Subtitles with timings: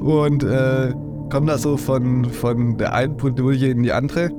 [0.00, 0.92] und äh,
[1.30, 4.30] kommt da so von, von der einen Bredouille in die andere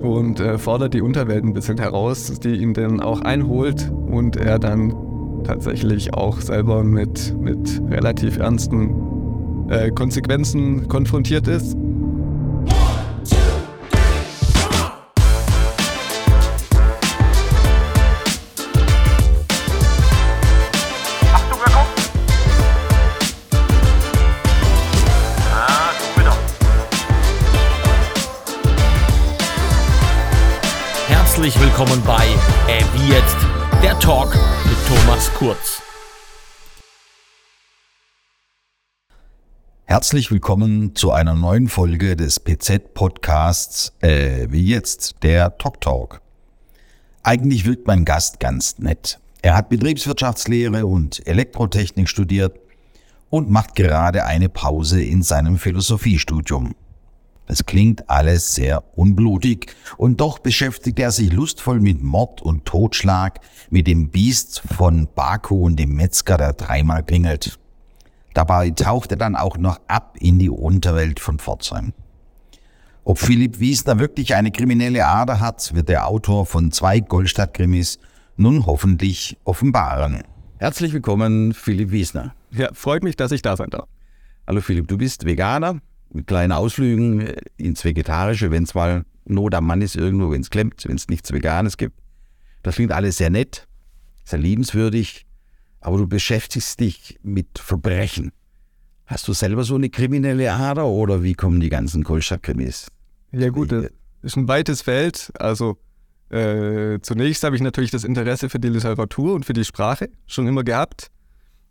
[0.00, 4.58] und äh, fordert die Unterwelt ein bisschen heraus, die ihn dann auch einholt und er
[4.58, 4.94] dann
[5.44, 8.94] tatsächlich auch selber mit, mit relativ ernsten
[9.68, 11.76] äh, Konsequenzen konfrontiert ist.
[31.78, 32.26] Willkommen bei
[32.66, 33.36] äh, Wie jetzt,
[33.84, 35.80] der Talk mit Thomas Kurz.
[39.84, 46.20] Herzlich willkommen zu einer neuen Folge des PZ-Podcasts äh, Wie jetzt, der Talk Talk.
[47.22, 49.20] Eigentlich wirkt mein Gast ganz nett.
[49.42, 52.58] Er hat Betriebswirtschaftslehre und Elektrotechnik studiert
[53.30, 56.74] und macht gerade eine Pause in seinem Philosophiestudium.
[57.50, 63.40] Es klingt alles sehr unblutig und doch beschäftigt er sich lustvoll mit Mord und Totschlag,
[63.70, 67.58] mit dem Biest von Baku und dem Metzger, der dreimal pingelt.
[68.34, 71.94] Dabei taucht er dann auch noch ab in die Unterwelt von Pforzheim.
[73.02, 77.98] Ob Philipp Wiesner wirklich eine kriminelle Ader hat, wird der Autor von zwei Goldstadt-Krimis
[78.36, 80.22] nun hoffentlich offenbaren.
[80.58, 82.34] Herzlich willkommen, Philipp Wiesner.
[82.50, 83.88] Ja, freut mich, dass ich da sein darf.
[84.46, 85.80] Hallo Philipp, du bist Veganer,
[86.12, 90.40] mit kleinen Ausflügen äh, ins Vegetarische, wenn es mal Not am Mann ist irgendwo, wenn
[90.40, 91.98] es klemmt, wenn es nichts Veganes gibt.
[92.62, 93.68] Das klingt alles sehr nett,
[94.24, 95.26] sehr liebenswürdig,
[95.80, 98.32] aber du beschäftigst dich mit Verbrechen.
[99.06, 102.88] Hast du selber so eine kriminelle Ader oder wie kommen die ganzen Kohlstadt-Krimis?
[103.32, 103.90] Ja gut, das
[104.22, 105.30] ist ein weites Feld.
[105.38, 105.78] Also
[106.30, 110.46] äh, zunächst habe ich natürlich das Interesse für die Literatur und für die Sprache schon
[110.46, 111.10] immer gehabt.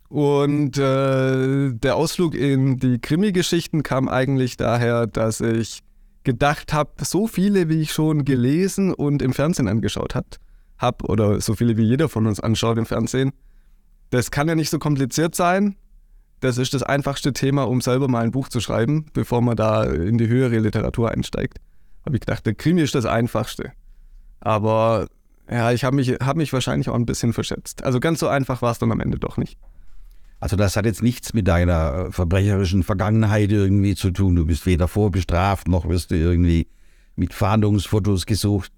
[0.08, 5.80] Und äh, der Ausflug in die Krimi-Geschichten kam eigentlich daher, dass ich
[6.24, 10.28] gedacht habe, so viele, wie ich schon gelesen und im Fernsehen angeschaut habe,
[10.78, 13.32] hab, oder so viele wie jeder von uns anschaut im Fernsehen,
[14.10, 15.76] das kann ja nicht so kompliziert sein.
[16.40, 19.84] Das ist das einfachste Thema, um selber mal ein Buch zu schreiben, bevor man da
[19.84, 21.58] in die höhere Literatur einsteigt.
[22.06, 23.72] Habe ich gedacht, der Krimi ist das einfachste.
[24.40, 25.08] Aber
[25.50, 27.84] ja, ich habe mich, hab mich wahrscheinlich auch ein bisschen verschätzt.
[27.84, 29.58] Also ganz so einfach war es dann am Ende doch nicht.
[30.40, 34.36] Also das hat jetzt nichts mit deiner äh, verbrecherischen Vergangenheit irgendwie zu tun.
[34.36, 36.68] Du bist weder vorbestraft, noch wirst du irgendwie
[37.16, 38.72] mit Fahndungsfotos gesucht.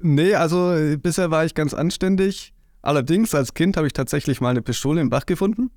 [0.00, 2.52] Nee, also äh, bisher war ich ganz anständig.
[2.82, 5.70] Allerdings als Kind habe ich tatsächlich mal eine Pistole im Bach gefunden.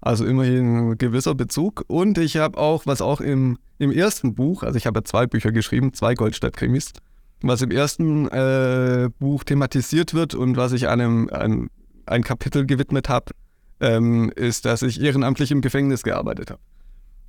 [0.00, 1.84] Also immerhin ein gewisser Bezug.
[1.86, 5.26] Und ich habe auch, was auch im, im ersten Buch, also ich habe ja zwei
[5.26, 6.92] Bücher geschrieben, zwei Goldstadt-Krimis,
[7.40, 11.70] was im ersten äh, Buch thematisiert wird und was ich einem ein,
[12.04, 13.32] ein Kapitel gewidmet habe,
[13.80, 16.60] ähm, ist, dass ich ehrenamtlich im Gefängnis gearbeitet habe.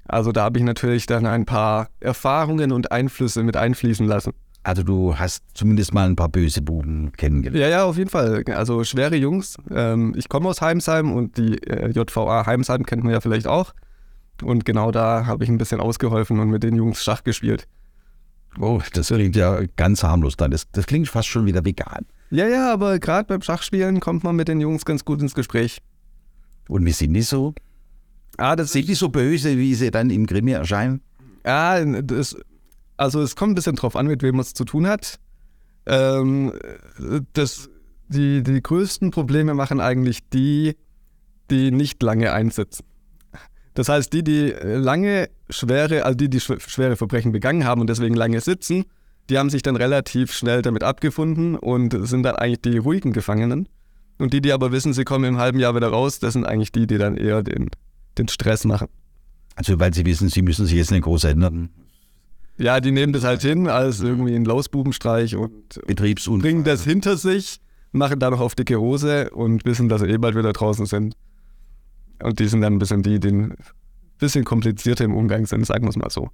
[0.08, 4.34] Also da habe ich natürlich dann ein paar Erfahrungen und Einflüsse mit einfließen lassen.
[4.64, 7.62] Also du hast zumindest mal ein paar böse Buben kennengelernt.
[7.62, 8.44] Ja, ja, auf jeden Fall.
[8.48, 9.58] Also schwere Jungs.
[9.72, 13.74] Ähm, ich komme aus Heimsheim und die äh, JVA Heimsheim kennt man ja vielleicht auch.
[14.42, 17.68] Und genau da habe ich ein bisschen ausgeholfen und mit den Jungs Schach gespielt.
[18.60, 20.52] Oh, das klingt ja ganz harmlos dann.
[20.52, 22.06] Das, das klingt fast schon wieder vegan.
[22.32, 25.82] Ja, ja, aber gerade beim Schachspielen kommt man mit den Jungs ganz gut ins Gespräch.
[26.68, 27.54] Und wie sind die so?
[28.38, 31.02] Ah, das sind die so böse, wie sie dann im Krimi erscheinen?
[31.46, 32.36] Ja, das,
[32.98, 35.20] also es kommt ein bisschen drauf an, mit wem man es zu tun hat.
[35.86, 36.54] Ähm,
[37.34, 37.70] das,
[38.08, 40.76] die, die größten Probleme machen eigentlich die,
[41.50, 42.86] die nicht lange einsitzen.
[43.76, 48.16] Das heißt, die, die lange schwere, also die, die schwere Verbrechen begangen haben und deswegen
[48.16, 48.86] lange sitzen,
[49.30, 53.68] die haben sich dann relativ schnell damit abgefunden und sind dann eigentlich die ruhigen Gefangenen.
[54.18, 56.72] Und die, die aber wissen, sie kommen im halben Jahr wieder raus, das sind eigentlich
[56.72, 57.70] die, die dann eher den,
[58.18, 58.88] den Stress machen.
[59.56, 61.70] Also weil sie wissen, sie müssen sich jetzt nicht groß ändern.
[62.58, 66.50] Ja, die nehmen das halt hin als irgendwie ein Lausbubenstreich und Betriebsunfall.
[66.50, 67.60] bringen das hinter sich,
[67.92, 71.16] machen da noch auf dicke Hose und wissen, dass sie eh bald wieder draußen sind.
[72.24, 73.56] Und die sind dann ein bisschen die, die ein
[74.20, 76.30] bisschen komplizierter im Umgang sind, sagen wir es mal so.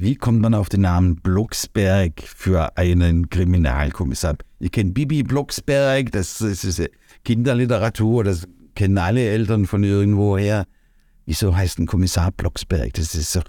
[0.00, 4.36] Wie kommt man auf den Namen Blocksberg für einen Kriminalkommissar?
[4.60, 6.80] Ich kenne Bibi Blocksberg, das ist
[7.24, 8.46] Kinderliteratur, das
[8.76, 10.66] kennen alle Eltern von irgendwoher.
[11.26, 12.92] Wieso heißt ein Kommissar Blocksberg?
[12.92, 13.42] Das ist doch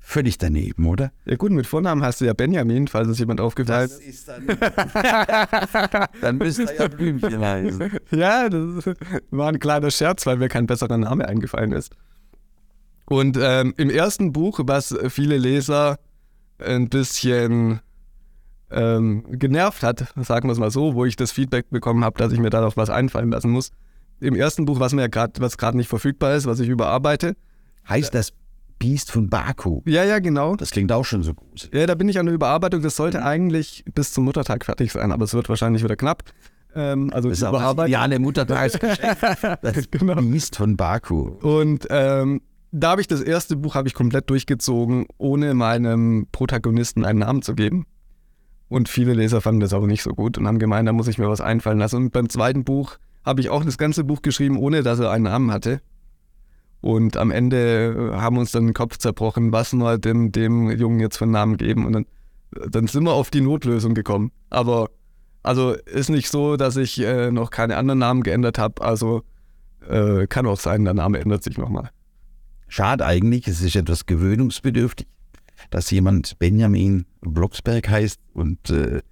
[0.00, 1.12] völlig daneben, oder?
[1.26, 4.00] Ja gut, mit Vornamen hast du ja Benjamin, falls es jemand aufgefallen ist.
[4.00, 6.08] Das ist dann...
[6.20, 7.90] dann müsste er ja Blümchen heißen.
[8.10, 8.90] Ja, das
[9.30, 11.92] war ein kleiner Scherz, weil mir kein besserer Name eingefallen ist.
[13.06, 15.98] Und ähm, im ersten Buch, was viele Leser
[16.58, 17.80] ein bisschen
[18.70, 22.32] ähm, genervt hat, sagen wir es mal so, wo ich das Feedback bekommen habe, dass
[22.32, 23.70] ich mir da noch was einfallen lassen muss.
[24.20, 27.36] Im ersten Buch, was mir ja gerade, was gerade nicht verfügbar ist, was ich überarbeite,
[27.86, 28.32] Heißt das
[28.78, 29.82] Biest von Baku?
[29.84, 30.56] Ja, ja, genau.
[30.56, 31.68] Das klingt auch schon so gut.
[31.74, 32.80] Ja, da bin ich an der Überarbeitung.
[32.80, 36.22] Das sollte eigentlich bis zum Muttertag fertig sein, aber es wird wahrscheinlich wieder knapp.
[36.74, 37.88] Ähm, also Das ist das Überarbeitung.
[37.88, 39.16] ideale Muttertagsgeschenk.
[39.62, 40.14] Das Genau.
[40.22, 41.28] Biest von Baku.
[41.42, 42.40] Und ähm,
[42.76, 47.42] da habe ich das erste Buch habe ich komplett durchgezogen, ohne meinem Protagonisten einen Namen
[47.42, 47.86] zu geben.
[48.68, 51.16] Und viele Leser fanden das aber nicht so gut und haben gemeint, da muss ich
[51.16, 51.96] mir was einfallen lassen.
[51.96, 55.24] Und beim zweiten Buch habe ich auch das ganze Buch geschrieben, ohne dass er einen
[55.24, 55.82] Namen hatte.
[56.80, 60.98] Und am Ende äh, haben uns dann den Kopf zerbrochen, was wir dem, dem Jungen
[60.98, 61.86] jetzt für einen Namen geben.
[61.86, 62.06] Und dann,
[62.68, 64.32] dann sind wir auf die Notlösung gekommen.
[64.50, 64.90] Aber
[65.44, 68.82] also ist nicht so, dass ich äh, noch keine anderen Namen geändert habe.
[68.82, 69.22] Also
[69.88, 71.90] äh, kann auch sein, der Name ändert sich nochmal.
[72.68, 75.06] Schade eigentlich, es ist etwas gewöhnungsbedürftig,
[75.70, 79.02] dass jemand Benjamin Blocksberg heißt und äh,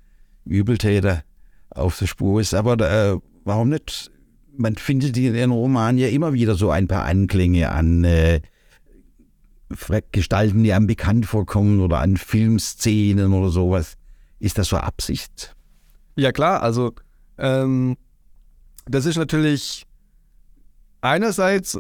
[0.45, 1.23] Übeltäter
[1.71, 2.55] auf der Spur ist.
[2.55, 4.11] Aber äh, warum nicht?
[4.57, 8.41] Man findet in den Romanen ja immer wieder so ein paar Anklänge an äh,
[10.13, 13.95] Gestalten, die einem bekannt vorkommen oder an Filmszenen oder sowas.
[14.39, 15.57] Ist das so Absicht?
[16.17, 16.93] Ja klar, also
[17.39, 17.97] ähm,
[18.85, 19.87] das ist natürlich
[21.01, 21.79] einerseits,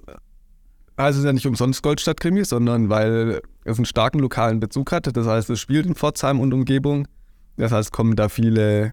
[0.96, 5.14] also es ist ja nicht umsonst Goldstadt-Krimi, sondern weil es einen starken lokalen Bezug hat.
[5.16, 7.08] Das heißt, es spielt in Pforzheim und Umgebung.
[7.56, 8.92] Das heißt, kommen da viele,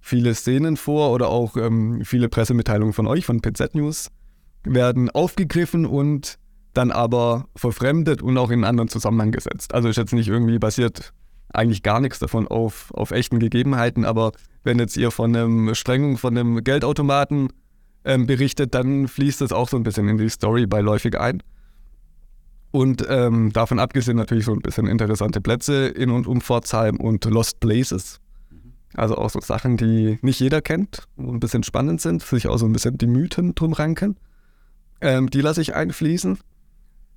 [0.00, 4.08] viele Szenen vor oder auch ähm, viele Pressemitteilungen von euch, von PZ News,
[4.64, 6.38] werden aufgegriffen und
[6.74, 9.74] dann aber verfremdet und auch in einen anderen Zusammenhang gesetzt.
[9.74, 11.12] Also ist jetzt nicht irgendwie basiert
[11.52, 14.32] eigentlich gar nichts davon auf, auf echten Gegebenheiten, aber
[14.64, 17.48] wenn jetzt ihr von einem Sprengung von einem Geldautomaten
[18.08, 21.42] ähm, berichtet, dann fließt das auch so ein bisschen in die Story beiläufig ein.
[22.70, 27.24] Und ähm, davon abgesehen natürlich so ein bisschen interessante Plätze in und um Pforzheim und
[27.26, 28.20] Lost Places.
[28.94, 32.56] Also auch so Sachen, die nicht jeder kennt und ein bisschen spannend sind, sich auch
[32.56, 34.16] so ein bisschen die Mythen drum ranken.
[35.02, 36.38] Ähm, die lasse ich einfließen.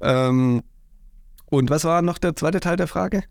[0.01, 0.61] Ähm,
[1.45, 3.23] und was war noch der zweite Teil der Frage?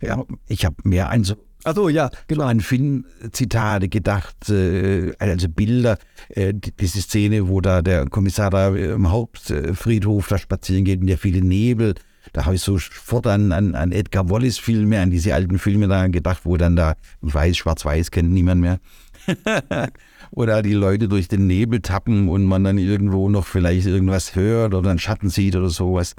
[0.00, 5.96] Ja, ich habe mehr an so Achso, ja, genau an Filmzitate gedacht, äh, also Bilder,
[6.30, 11.06] äh, die- diese Szene, wo da der Kommissar da im Hauptfriedhof da spazieren geht und
[11.06, 11.94] der viele Nebel.
[12.32, 16.40] Da habe ich sofort an, an, an Edgar Wallace-Filme, an diese alten Filme da gedacht,
[16.44, 18.78] wo dann da, weiß, schwarz-weiß kennt niemand mehr,
[20.36, 24.74] da die Leute durch den Nebel tappen und man dann irgendwo noch vielleicht irgendwas hört
[24.74, 26.14] oder einen Schatten sieht oder sowas.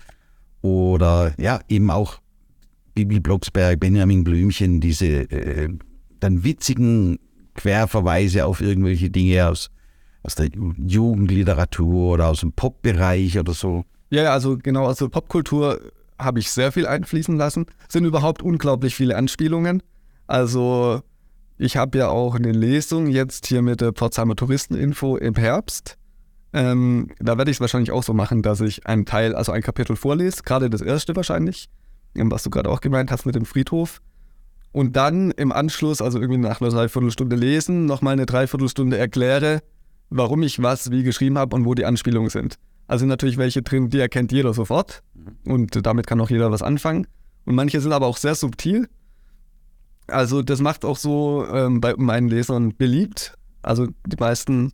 [0.61, 2.19] Oder ja, eben auch
[2.93, 5.69] Bibi Blocksberg, Benjamin Blümchen, diese äh,
[6.19, 7.19] dann witzigen
[7.55, 9.69] Querverweise auf irgendwelche Dinge aus,
[10.23, 13.83] aus der Ju- Jugendliteratur oder aus dem Pop-Bereich oder so.
[14.09, 15.79] Ja, also genau, also Popkultur
[16.19, 17.65] habe ich sehr viel einfließen lassen.
[17.89, 19.81] Sind überhaupt unglaublich viele Anspielungen.
[20.27, 21.01] Also
[21.57, 25.97] ich habe ja auch eine Lesung jetzt hier mit der Pforzheimer Touristeninfo im Herbst.
[26.53, 29.63] Ähm, da werde ich es wahrscheinlich auch so machen, dass ich einen Teil, also ein
[29.63, 31.67] Kapitel vorlese, gerade das erste wahrscheinlich,
[32.15, 34.01] was du gerade auch gemeint hast mit dem Friedhof.
[34.71, 39.61] Und dann im Anschluss, also irgendwie nach einer Dreiviertelstunde lesen, nochmal eine Dreiviertelstunde erkläre,
[40.09, 42.57] warum ich was wie geschrieben habe und wo die Anspielungen sind.
[42.87, 45.03] Also sind natürlich welche drin, die erkennt jeder sofort
[45.45, 47.07] und damit kann auch jeder was anfangen.
[47.45, 48.87] Und manche sind aber auch sehr subtil.
[50.07, 53.35] Also das macht auch so ähm, bei meinen Lesern beliebt.
[53.61, 54.71] Also die meisten,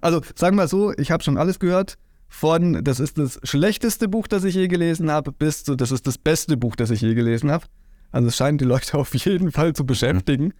[0.00, 1.96] also sagen wir so, ich habe schon alles gehört.
[2.36, 6.04] Von, das ist das schlechteste Buch, das ich je gelesen habe, bis zu, das ist
[6.08, 7.66] das beste Buch, das ich je gelesen habe.
[8.10, 10.52] Also es scheint die Leute auf jeden Fall zu beschäftigen.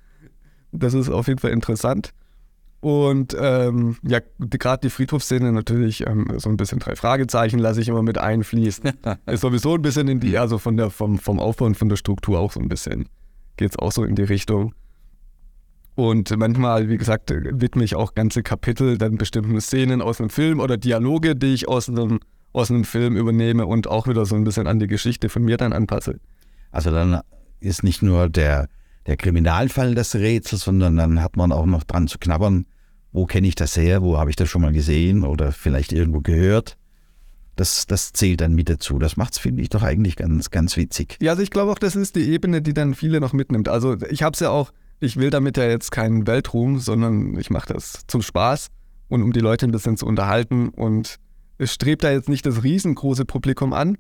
[0.70, 2.14] Das ist auf jeden Fall interessant.
[2.80, 7.88] Und ähm, ja, gerade die Friedhofsszene natürlich ähm, so ein bisschen drei Fragezeichen lasse ich
[7.88, 8.92] immer mit einfließen.
[9.26, 11.96] Ist sowieso ein bisschen in die, also von der, vom, vom Aufbau und von der
[11.96, 13.08] Struktur auch so ein bisschen,
[13.56, 14.74] geht es auch so in die Richtung.
[15.94, 20.58] Und manchmal, wie gesagt, widme ich auch ganze Kapitel dann bestimmten Szenen aus einem Film
[20.58, 22.18] oder Dialoge, die ich aus einem,
[22.52, 25.56] aus einem Film übernehme und auch wieder so ein bisschen an die Geschichte von mir
[25.56, 26.18] dann anpasse.
[26.72, 27.20] Also dann
[27.60, 28.68] ist nicht nur der,
[29.06, 32.66] der Kriminalfall das Rätsel, sondern dann hat man auch noch dran zu knabbern,
[33.12, 36.20] wo kenne ich das her, wo habe ich das schon mal gesehen oder vielleicht irgendwo
[36.20, 36.76] gehört.
[37.54, 38.98] Das, das zählt dann mit dazu.
[38.98, 41.16] Das macht es, finde ich, doch eigentlich ganz, ganz witzig.
[41.22, 43.68] Ja, also ich glaube auch, das ist die Ebene, die dann viele noch mitnimmt.
[43.68, 47.50] Also ich habe es ja auch, ich will damit ja jetzt keinen Weltruhm, sondern ich
[47.50, 48.68] mache das zum Spaß
[49.08, 50.68] und um die Leute ein bisschen zu unterhalten.
[50.68, 51.16] Und
[51.58, 53.98] es strebt da jetzt nicht das riesengroße Publikum an,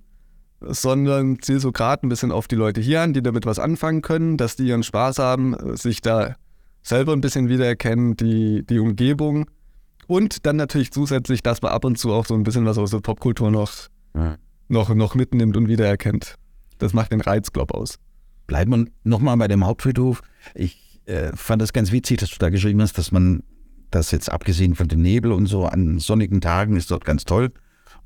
[0.60, 4.02] sondern ziel so gerade ein bisschen auf die Leute hier an, die damit was anfangen
[4.02, 6.36] können, dass die ihren Spaß haben, sich da
[6.82, 9.46] selber ein bisschen wiedererkennen, die, die Umgebung.
[10.06, 12.90] Und dann natürlich zusätzlich, dass man ab und zu auch so ein bisschen was aus
[12.90, 13.72] der Popkultur noch,
[14.68, 16.36] noch, noch mitnimmt und wiedererkennt.
[16.78, 17.98] Das macht den Reiz, glaub aus.
[18.46, 20.20] Bleiben wir nochmal bei dem Hauptfriedhof.
[20.54, 23.42] Ich äh, fand das ganz witzig, dass du da geschrieben hast, dass man
[23.90, 27.52] das jetzt abgesehen von dem Nebel und so an sonnigen Tagen ist dort ganz toll.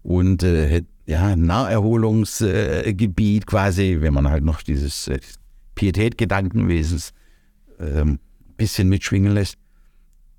[0.02, 5.20] und äh, ja, Naherholungsgebiet quasi, wenn man halt noch dieses äh,
[5.74, 7.12] Pietät-Gedankenwesens
[7.80, 8.18] ähm,
[8.58, 9.56] bisschen mitschwingen lässt.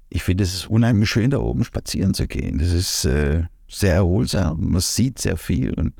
[0.10, 2.60] Ich finde, es ist unheimlich schön, da oben spazieren zu gehen.
[2.60, 4.72] Das ist äh, sehr erholsam.
[4.72, 5.94] Man sieht sehr viel und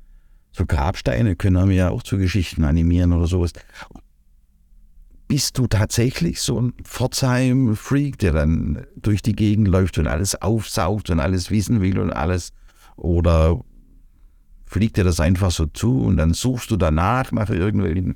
[0.52, 3.54] so Grabsteine können einem ja auch zu Geschichten animieren oder sowas.
[5.30, 11.12] Bist du tatsächlich so ein Pforzheim-Freak, der dann durch die Gegend läuft und alles aufsaugt
[11.12, 12.50] und alles wissen will und alles?
[12.96, 13.62] Oder
[14.66, 18.16] fliegt dir das einfach so zu und dann suchst du danach nach irgendwelchen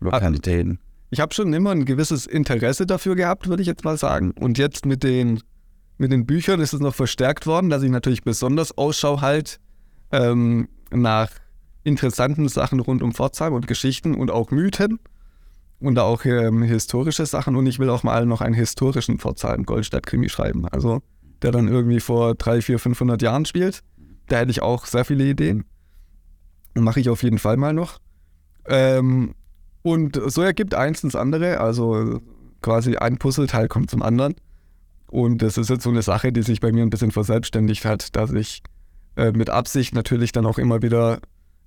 [0.00, 0.80] Lokalitäten?
[1.10, 4.32] Ich habe schon immer ein gewisses Interesse dafür gehabt, würde ich jetzt mal sagen.
[4.32, 5.40] Und jetzt mit den,
[5.96, 9.60] mit den Büchern ist es noch verstärkt worden, dass ich natürlich besonders Ausschau halt
[10.10, 11.30] ähm, nach
[11.84, 14.98] interessanten Sachen rund um Pforzheim und Geschichten und auch Mythen
[15.80, 17.56] und auch ähm, historische Sachen.
[17.56, 20.66] Und ich will auch mal noch einen historischen Pforzheim Goldstadt-Krimi schreiben.
[20.68, 21.02] Also
[21.42, 23.82] der dann irgendwie vor drei, vier, 500 Jahren spielt.
[24.26, 25.64] Da hätte ich auch sehr viele Ideen.
[26.74, 27.98] Mache ich auf jeden Fall mal noch.
[28.66, 29.34] Ähm,
[29.82, 31.60] und so ergibt eins ins andere.
[31.60, 32.20] Also
[32.60, 34.34] quasi ein Puzzleteil kommt zum anderen.
[35.10, 38.14] Und das ist jetzt so eine Sache, die sich bei mir ein bisschen verselbstständigt hat,
[38.16, 38.62] dass ich
[39.16, 41.20] äh, mit Absicht natürlich dann auch immer wieder,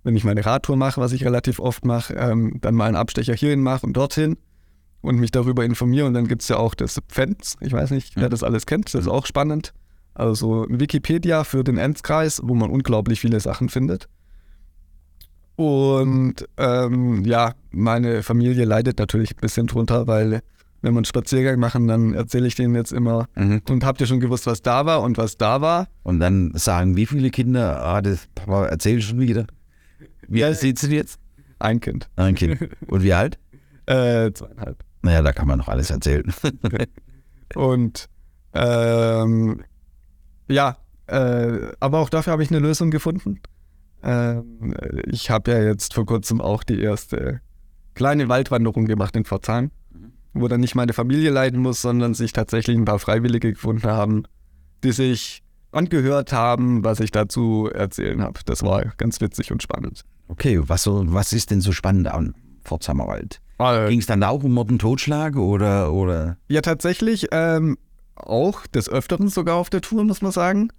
[0.03, 3.33] wenn ich meine Radtour mache, was ich relativ oft mache, ähm, dann mal einen Abstecher
[3.33, 4.37] hierhin mache und dorthin
[5.01, 6.05] und mich darüber informiere.
[6.05, 7.55] Und dann gibt es ja auch das Pfenz.
[7.59, 8.93] Ich weiß nicht, wer das alles kennt.
[8.93, 9.73] Das ist auch spannend.
[10.13, 14.07] Also Wikipedia für den Enzkreis, wo man unglaublich viele Sachen findet.
[15.55, 20.41] Und ähm, ja, meine Familie leidet natürlich ein bisschen drunter, weil
[20.81, 23.61] wenn wir einen Spaziergang machen, dann erzähle ich denen jetzt immer, mhm.
[23.69, 25.87] und habt ihr schon gewusst, was da war und was da war?
[26.03, 29.45] Und dann sagen wie viele Kinder, ah, das Papa erzähl schon wieder.
[30.27, 31.19] Wie alt sind sie jetzt?
[31.59, 32.09] Ein Kind.
[32.15, 32.69] Ein Kind.
[32.87, 33.37] Und wie alt?
[33.85, 34.83] äh, zweieinhalb.
[35.01, 36.31] Naja, da kann man noch alles erzählen.
[37.55, 38.07] und
[38.53, 39.63] ähm,
[40.47, 43.39] ja, äh, aber auch dafür habe ich eine Lösung gefunden.
[44.03, 44.73] Ähm,
[45.05, 47.41] ich habe ja jetzt vor kurzem auch die erste
[47.93, 50.13] kleine Waldwanderung gemacht in Pforzheim, mhm.
[50.33, 54.23] wo dann nicht meine Familie leiden muss, sondern sich tatsächlich ein paar Freiwillige gefunden haben,
[54.83, 58.39] die sich angehört haben, was ich dazu erzählen habe.
[58.45, 60.03] Das war ganz witzig und spannend.
[60.27, 63.41] Okay, was, so, was ist denn so spannend an Pforzheimer Wald?
[63.59, 66.37] Äh, Ging es dann auch um Mord und Totschlag oder, oder?
[66.47, 67.77] Ja, tatsächlich ähm,
[68.15, 70.69] auch des Öfteren sogar auf der Tour, muss man sagen.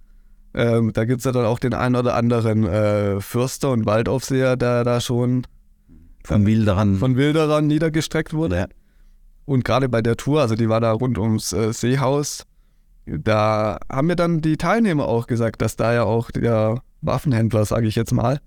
[0.53, 4.55] Ähm, da gibt es ja dann auch den einen oder anderen äh, Fürster und Waldaufseher,
[4.55, 5.47] der da schon
[6.23, 8.55] von Wilderern, von Wilderern niedergestreckt wurde.
[8.55, 8.67] Ja.
[9.45, 12.45] Und gerade bei der Tour, also die war da rund ums äh, Seehaus,
[13.05, 17.87] da haben mir dann die Teilnehmer auch gesagt, dass da ja auch der Waffenhändler, sage
[17.87, 18.39] ich jetzt mal,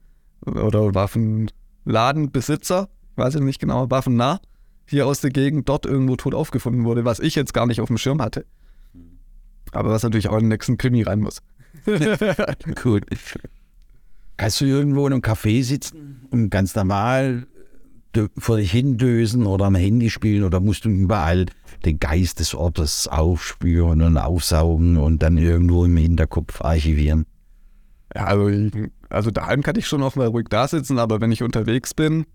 [0.44, 4.40] oder Waffenladenbesitzer, weiß ich nicht genau, waffennah,
[4.86, 7.88] hier aus der Gegend dort irgendwo tot aufgefunden wurde, was ich jetzt gar nicht auf
[7.88, 8.46] dem Schirm hatte.
[9.72, 11.42] Aber was natürlich auch in den nächsten Krimi rein muss.
[12.82, 13.04] Gut.
[14.36, 17.46] Kannst du irgendwo in einem Café sitzen und ganz normal
[18.38, 21.46] vor dich hindösen oder am Handy spielen oder musst du überall
[21.84, 27.26] den Geist des Ortes aufspüren und aufsaugen und dann irgendwo im Hinterkopf archivieren?
[28.14, 28.70] Ja, also,
[29.08, 32.26] also daheim kann ich schon auch mal ruhig da sitzen, aber wenn ich unterwegs bin,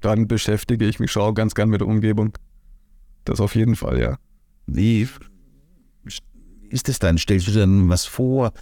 [0.00, 2.32] dann beschäftige ich mich schon auch ganz gern mit der Umgebung.
[3.24, 4.18] Das auf jeden Fall, ja.
[4.66, 5.06] Wie
[6.70, 7.18] ist es dann?
[7.18, 8.52] Stellst du dir dann was vor?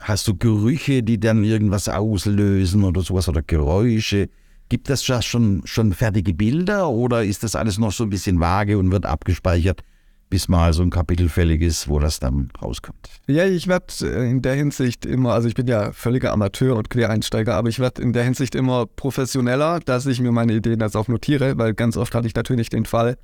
[0.00, 4.28] Hast du Gerüche, die dann irgendwas auslösen oder sowas oder Geräusche?
[4.70, 8.38] Gibt es das schon, schon fertige Bilder oder ist das alles noch so ein bisschen
[8.38, 9.82] vage und wird abgespeichert,
[10.30, 13.10] bis mal so ein Kapitel fällig ist, wo das dann rauskommt?
[13.26, 16.88] Ja, ich werde äh, in der Hinsicht immer, also ich bin ja völliger Amateur und
[16.88, 20.96] Quereinsteiger, aber ich werde in der Hinsicht immer professioneller, dass ich mir meine Ideen jetzt
[20.96, 23.18] auch notiere, weil ganz oft hatte ich natürlich den Fall,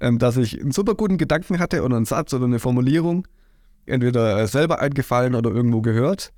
[0.00, 3.28] ähm, dass ich einen super guten Gedanken hatte oder einen Satz oder eine Formulierung
[3.86, 6.32] entweder selber eingefallen oder irgendwo gehört.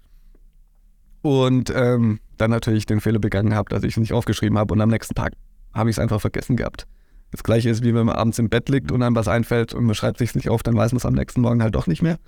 [1.23, 4.81] Und ähm, dann natürlich den Fehler begangen habe, dass ich es nicht aufgeschrieben habe und
[4.81, 5.33] am nächsten Tag
[5.73, 6.87] habe ich es einfach vergessen gehabt.
[7.31, 9.85] Das gleiche ist, wie wenn man abends im Bett liegt und einem was einfällt und
[9.85, 12.03] man schreibt sich nicht auf, dann weiß man es am nächsten Morgen halt doch nicht
[12.03, 12.19] mehr.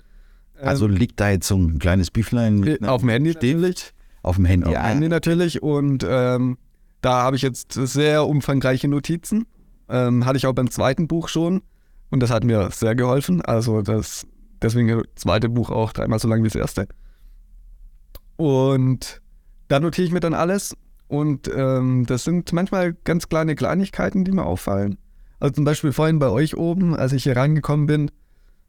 [0.61, 3.93] Also ähm, liegt da jetzt so ein kleines Büchlein äh, auf dem Handy natürlich.
[4.21, 5.61] Auf dem Handy, auf dem Handy natürlich.
[5.61, 6.57] Und ähm,
[7.01, 9.45] da habe ich jetzt sehr umfangreiche Notizen.
[9.89, 11.61] Ähm, hatte ich auch beim zweiten Buch schon.
[12.09, 13.41] Und das hat mir sehr geholfen.
[13.41, 14.25] Also das
[14.63, 16.87] Deswegen das zweite Buch auch dreimal so lang wie das erste.
[18.37, 19.21] Und
[19.73, 20.77] da notiere ich mir dann alles.
[21.07, 24.99] Und ähm, das sind manchmal ganz kleine Kleinigkeiten, die mir auffallen.
[25.39, 28.11] Also zum Beispiel vorhin bei euch oben, als ich hier reingekommen bin,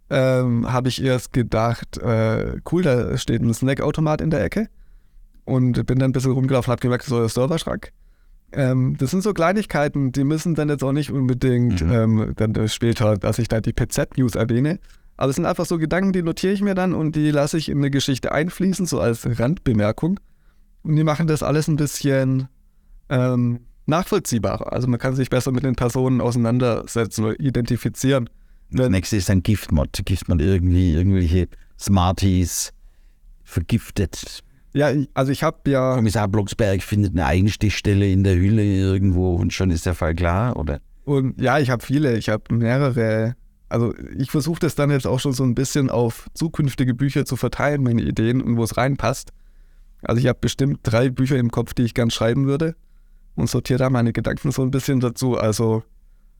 [0.08, 4.68] ähm, habe ich erst gedacht, äh, cool, da steht ein Snackautomat in der Ecke.
[5.44, 7.90] Und bin dann ein bisschen rumgelaufen, habe gemerkt, so der Serverschrank.
[8.52, 11.92] Ähm, das sind so Kleinigkeiten, die müssen dann jetzt auch nicht unbedingt mhm.
[11.92, 14.78] ähm, dann später, dass ich da die PZ-News erwähne,
[15.18, 17.68] Aber es sind einfach so Gedanken, die notiere ich mir dann und die lasse ich
[17.68, 20.18] in eine Geschichte einfließen, so als Randbemerkung.
[20.84, 22.48] Und die machen das alles ein bisschen
[23.08, 24.72] ähm, nachvollziehbarer.
[24.72, 28.30] Also man kann sich besser mit den Personen auseinandersetzen oder identifizieren.
[28.70, 29.90] Das nächste ist dann Giftmod.
[30.04, 31.48] Giftmod irgendwie, irgendwelche
[31.78, 32.72] Smarties
[33.42, 34.42] vergiftet.
[34.72, 39.52] Ja, also ich habe ja, Kommissar Blocksberg findet eine Eigenstichstelle in der Hülle irgendwo und
[39.52, 40.80] schon ist der Fall klar, oder?
[41.04, 43.36] und ja, ich habe viele, ich habe mehrere.
[43.68, 47.36] Also ich versuche das dann jetzt auch schon so ein bisschen auf zukünftige Bücher zu
[47.36, 49.32] verteilen, meine Ideen und wo es reinpasst.
[50.06, 52.76] Also ich habe bestimmt drei Bücher im Kopf, die ich gern schreiben würde
[53.34, 55.36] und sortiere da meine Gedanken so ein bisschen dazu.
[55.36, 55.82] Also,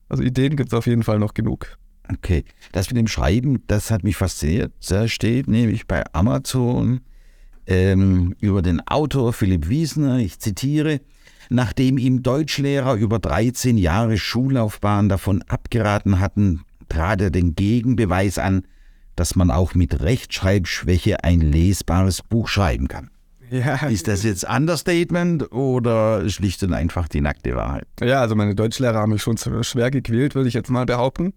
[0.09, 1.77] also Ideen gibt es auf jeden Fall noch genug.
[2.11, 2.43] Okay.
[2.71, 4.73] Das mit dem Schreiben, das hat mich fasziniert.
[4.87, 7.01] Da steht nämlich bei Amazon
[7.67, 11.01] ähm, über den Autor Philipp Wiesner, ich zitiere,
[11.49, 18.65] nachdem ihm Deutschlehrer über 13 Jahre Schullaufbahn davon abgeraten hatten, trat er den Gegenbeweis an,
[19.15, 23.09] dass man auch mit Rechtschreibschwäche ein lesbares Buch schreiben kann.
[23.49, 27.87] Ja, Ist das jetzt Understatement oder schlicht und einfach die nackte Wahrheit?
[28.01, 31.33] Ja, also meine Deutschlehrer haben mich schon schwer gequält, würde ich jetzt mal behaupten.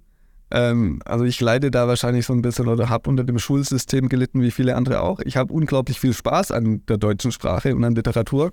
[0.51, 4.41] Ähm, also ich leide da wahrscheinlich so ein bisschen oder habe unter dem Schulsystem gelitten,
[4.41, 5.21] wie viele andere auch.
[5.21, 8.53] Ich habe unglaublich viel Spaß an der deutschen Sprache und an Literatur.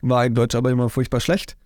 [0.00, 1.56] War in Deutsch aber immer furchtbar schlecht.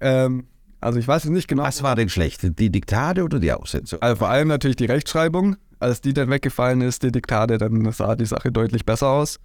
[0.00, 0.46] Ähm,
[0.80, 1.62] also ich weiß es nicht genau.
[1.62, 2.58] Was war denn schlecht?
[2.58, 4.00] Die Diktate oder die Aufsätze?
[4.00, 5.56] Also vor allem natürlich die Rechtschreibung.
[5.78, 9.38] Als die dann weggefallen ist, die Diktate, dann sah die Sache deutlich besser aus.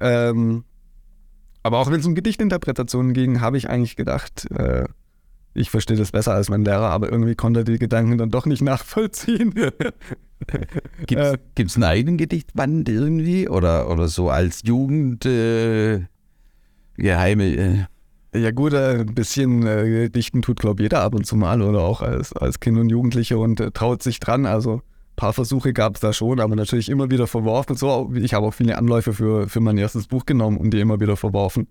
[0.00, 0.64] Ähm,
[1.62, 4.84] aber auch wenn es um Gedichtinterpretationen ging, habe ich eigentlich gedacht, äh,
[5.54, 8.46] ich verstehe das besser als mein Lehrer, aber irgendwie konnte er die Gedanken dann doch
[8.46, 9.54] nicht nachvollziehen.
[11.06, 13.48] Gibt Äh, es einen eigenen Gedichtband irgendwie?
[13.48, 16.02] Oder, oder so als Jugend äh,
[16.96, 17.86] geheime.
[18.32, 21.36] Äh, ja gut, äh, ein bisschen äh, Dichten tut, glaube ich, jeder ab und zu
[21.36, 24.44] mal oder auch als, als Kind und Jugendliche und äh, traut sich dran.
[24.44, 24.82] Also
[25.16, 27.76] paar Versuche gab es da schon, aber natürlich immer wieder verworfen.
[27.76, 31.00] So, ich habe auch viele Anläufe für, für mein erstes Buch genommen und die immer
[31.00, 31.66] wieder verworfen.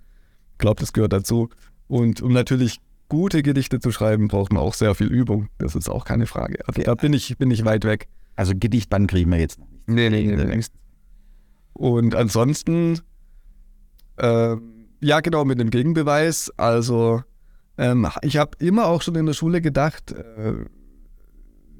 [0.54, 1.50] Ich glaube, das gehört dazu.
[1.88, 5.50] Und um natürlich gute Gedichte zu schreiben, braucht man auch sehr viel Übung.
[5.58, 6.60] Das ist auch keine Frage.
[6.68, 8.08] Also da bin ich, bin ich weit weg.
[8.36, 9.88] also Gedichtband kriegen wir jetzt noch nicht.
[9.88, 10.64] Nee, nee, nee, nee.
[11.74, 13.00] Und ansonsten,
[14.18, 16.52] ähm, ja genau, mit dem Gegenbeweis.
[16.58, 17.22] Also
[17.78, 20.54] ähm, ich habe immer auch schon in der Schule gedacht, äh,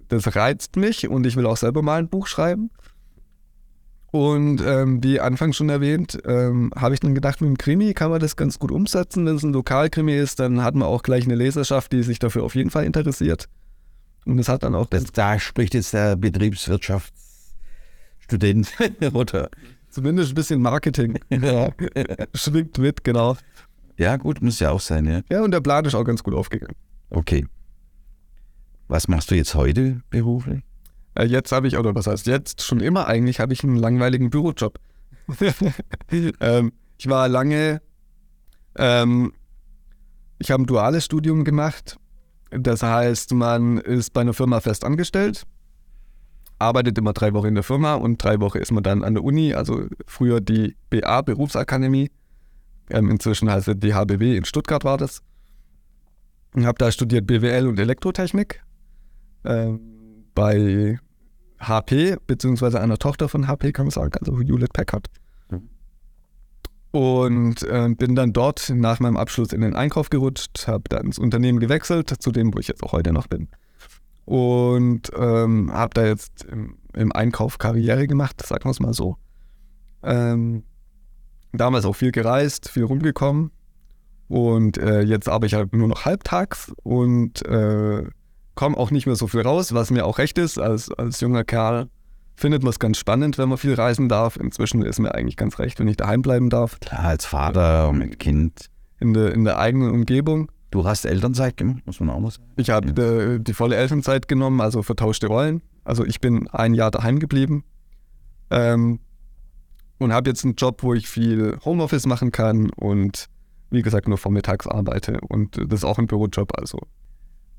[0.08, 2.70] das reizt mich und ich will auch selber mal ein Buch schreiben.
[4.16, 8.12] Und ähm, wie anfangs schon erwähnt, ähm, habe ich dann gedacht, mit dem Krimi kann
[8.12, 9.26] man das ganz gut umsetzen.
[9.26, 12.44] Wenn es ein Lokalkrimi ist, dann hat man auch gleich eine Leserschaft, die sich dafür
[12.44, 13.50] auf jeden Fall interessiert.
[14.26, 18.70] Und es hat dann auch Das, da spricht jetzt der Betriebswirtschaftsstudent
[19.14, 19.50] oder
[19.90, 21.20] zumindest ein bisschen Marketing.
[22.34, 23.36] Schwingt mit, genau.
[23.98, 25.24] ja gut, muss ja auch sein, ja.
[25.30, 26.78] Ja, und der Plan ist auch ganz gut aufgegangen.
[27.10, 27.46] Okay.
[28.88, 30.64] Was machst du jetzt heute beruflich?
[31.16, 34.30] Äh, Jetzt habe ich, oder was heißt jetzt, schon immer eigentlich, habe ich einen langweiligen
[34.30, 34.80] Bürojob.
[36.40, 37.82] ähm, ich war lange,
[38.78, 39.34] ähm,
[40.38, 41.98] ich habe ein duales Studium gemacht.
[42.52, 45.44] Das heißt, man ist bei einer Firma fest angestellt,
[46.60, 49.24] arbeitet immer drei Wochen in der Firma und drei Wochen ist man dann an der
[49.24, 52.12] Uni, also früher die BA, Berufsakademie.
[52.92, 55.24] Ähm, inzwischen heißt es die HBW, in Stuttgart war das.
[56.54, 58.64] Und habe da studiert BWL und Elektrotechnik.
[59.46, 61.00] Ähm, bei
[61.60, 65.08] HP, beziehungsweise einer Tochter von HP, kann man sagen, also Hewlett Packard.
[65.50, 65.70] Mhm.
[66.92, 71.20] Und äh, bin dann dort nach meinem Abschluss in den Einkauf gerutscht, habe dann ins
[71.20, 73.48] Unternehmen gewechselt, zu dem, wo ich jetzt auch heute noch bin.
[74.26, 79.18] Und ähm, habe da jetzt im, im Einkauf Karriere gemacht, sagen wir es mal so.
[80.04, 80.64] Ähm,
[81.54, 83.52] damals auch viel gereist, viel rumgekommen.
[84.28, 88.04] Und äh, jetzt arbeite ich halt nur noch halbtags und äh,
[88.56, 90.58] komme auch nicht mehr so viel raus, was mir auch recht ist.
[90.58, 91.90] Als, als junger Kerl
[92.36, 94.38] findet man es ganz spannend, wenn man viel reisen darf.
[94.38, 98.00] Inzwischen ist mir eigentlich ganz recht, wenn ich daheim bleiben darf, Klar, als Vater und
[98.00, 98.70] mit Kind.
[99.00, 100.52] in der, in der eigenen Umgebung.
[100.72, 102.44] Du hast Elternzeit gemacht, muss man auch mal sagen.
[102.58, 105.62] Ich habe äh, die volle Elternzeit genommen, also vertauschte Rollen.
[105.86, 107.64] Also ich bin ein Jahr daheim geblieben
[108.50, 109.00] ähm,
[110.00, 113.28] und habe jetzt einen Job, wo ich viel Homeoffice machen kann und
[113.70, 115.20] wie gesagt nur vormittags arbeite.
[115.22, 116.80] Und das ist auch ein Bürojob, also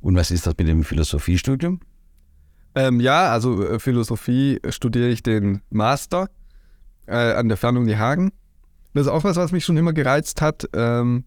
[0.01, 1.81] Und was ist das mit dem Philosophiestudium?
[2.75, 6.29] Ähm, ja, also äh, Philosophie studiere ich den Master
[7.07, 8.33] äh, an der Fernuni Hagen.
[8.95, 10.69] Das ist auch was, was mich schon immer gereizt hat.
[10.75, 11.25] Ähm,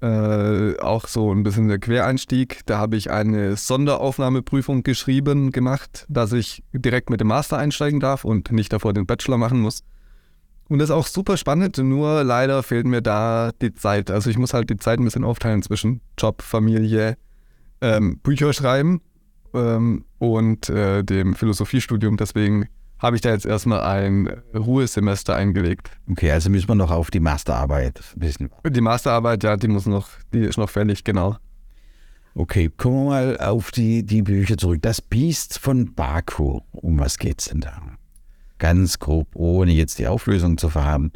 [0.00, 2.60] äh, auch so ein bisschen der Quereinstieg.
[2.66, 8.24] Da habe ich eine Sonderaufnahmeprüfung geschrieben, gemacht, dass ich direkt mit dem Master einsteigen darf
[8.24, 9.82] und nicht davor den Bachelor machen muss.
[10.68, 14.10] Und das ist auch super spannend, nur leider fehlt mir da die Zeit.
[14.10, 17.16] Also ich muss halt die Zeit ein bisschen aufteilen zwischen Job, Familie,
[17.80, 19.00] ähm, Bücher schreiben
[19.54, 22.16] ähm, und äh, dem Philosophiestudium.
[22.16, 25.90] Deswegen habe ich da jetzt erstmal ein Ruhesemester eingelegt.
[26.10, 28.50] Okay, also müssen wir noch auf die Masterarbeit wissen.
[28.68, 31.36] Die Masterarbeit, ja, die muss noch, die ist noch fällig, genau.
[32.34, 34.78] Okay, kommen wir mal auf die, die Bücher zurück.
[34.82, 37.80] Das Biest von Baku, um was geht's denn da?
[38.58, 41.12] Ganz grob, ohne jetzt die Auflösung zu verhaben.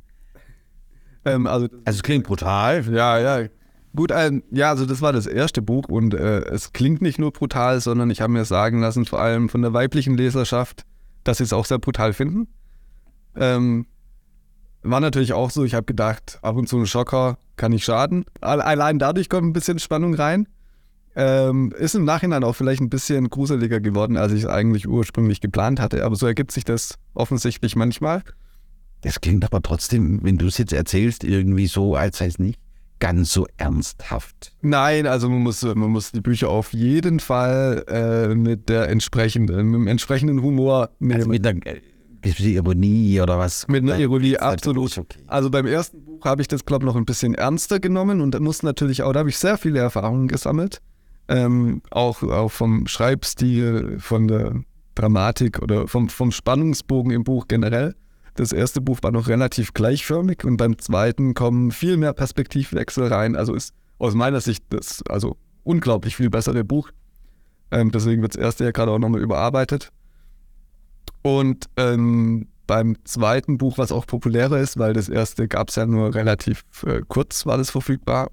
[1.24, 2.84] Ähm, also, Also es klingt brutal.
[2.92, 3.48] ja, ja.
[3.94, 7.30] Gut, ähm, ja, also das war das erste Buch und äh, es klingt nicht nur
[7.30, 10.86] brutal, sondern ich habe mir sagen lassen, vor allem von der weiblichen Leserschaft,
[11.24, 12.48] dass sie es auch sehr brutal finden.
[13.36, 13.86] Ähm,
[14.82, 18.24] war natürlich auch so, ich habe gedacht, ab und zu ein Schocker kann nicht schaden.
[18.40, 20.48] Al- Allein dadurch kommt ein bisschen Spannung rein.
[21.14, 25.42] Ähm, ist im Nachhinein auch vielleicht ein bisschen gruseliger geworden, als ich es eigentlich ursprünglich
[25.42, 26.04] geplant hatte.
[26.06, 28.22] Aber so ergibt sich das offensichtlich manchmal.
[29.02, 32.58] Das klingt aber trotzdem, wenn du es jetzt erzählst, irgendwie so, als sei es nicht
[33.02, 34.52] ganz so ernsthaft.
[34.60, 39.70] Nein, also man muss, man muss die Bücher auf jeden Fall äh, mit der entsprechenden,
[39.70, 41.14] mit dem entsprechenden Humor nehmen.
[41.14, 41.80] Also mit einer äh,
[42.20, 43.66] bisschen Ironie oder was?
[43.66, 44.96] Mit einer Ironie, halt absolut.
[44.96, 45.18] Okay.
[45.26, 48.36] Also beim ersten Buch habe ich das, glaube ich, noch ein bisschen ernster genommen und
[48.36, 50.80] da muss natürlich auch, da habe ich sehr viele Erfahrungen gesammelt.
[51.26, 54.62] Ähm, auch, auch vom Schreibstil, von der
[54.94, 57.96] Dramatik oder vom, vom Spannungsbogen im Buch generell.
[58.34, 63.36] Das erste Buch war noch relativ gleichförmig und beim zweiten kommen viel mehr Perspektivwechsel rein.
[63.36, 66.90] Also ist aus meiner Sicht das also unglaublich viel bessere Buch.
[67.70, 69.90] Ähm, deswegen wird das erste ja gerade auch nochmal überarbeitet.
[71.22, 75.86] Und ähm, beim zweiten Buch, was auch populärer ist, weil das erste gab es ja
[75.86, 78.28] nur relativ äh, kurz, war das verfügbar.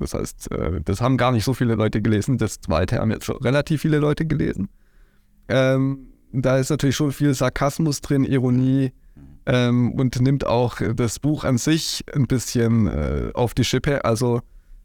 [0.00, 2.38] Das heißt, äh, das haben gar nicht so viele Leute gelesen.
[2.38, 4.68] Das zweite haben jetzt schon relativ viele Leute gelesen.
[5.48, 8.92] Ähm, da ist natürlich schon viel Sarkasmus drin, Ironie
[9.46, 14.04] ähm, und nimmt auch das Buch an sich ein bisschen äh, auf die Schippe.
[14.04, 14.40] Also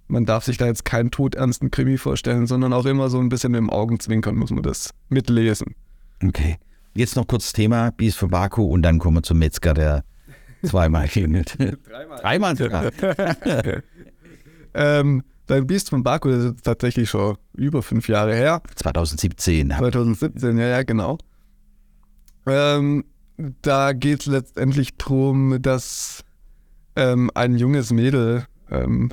[0.08, 3.52] man darf sich da jetzt keinen todernsten Krimi vorstellen, sondern auch immer so ein bisschen
[3.52, 5.76] mit dem Augenzwinkern muss man das mitlesen.
[6.24, 6.58] Okay.
[6.96, 10.04] Jetzt noch kurz das Thema Biest von Baku und dann kommen wir zum Metzger, der
[10.64, 11.58] zweimal klingelt.
[12.22, 12.92] Dreimal sogar.
[14.72, 18.62] Ähm, Dein Biest von Baku, das ist tatsächlich schon über fünf Jahre her.
[18.76, 19.72] 2017.
[19.72, 21.18] 2017, ja, ja, genau.
[22.46, 23.04] Ähm,
[23.62, 26.24] da geht es letztendlich darum, dass
[26.96, 29.12] ähm, ein junges Mädel ähm,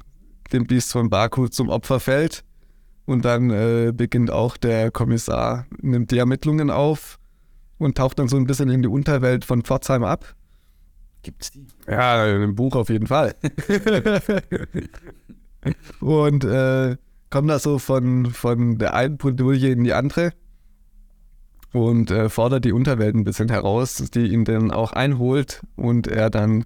[0.53, 2.45] dem Biest von Baku zum Opfer fällt.
[3.05, 7.21] Und dann äh, beginnt auch der Kommissar, nimmt die Ermittlungen auf
[7.79, 10.35] und taucht dann so ein bisschen in die Unterwelt von Pforzheim ab.
[11.23, 11.67] Gibt's die?
[11.89, 13.37] Ja, im Buch auf jeden Fall.
[16.01, 16.97] und äh,
[17.31, 20.33] kommt da so von, von der einen Bredouille in die andere
[21.72, 26.31] und äh, fordert die Unterwelt ein bisschen heraus, die ihn dann auch einholt und er
[26.31, 26.64] dann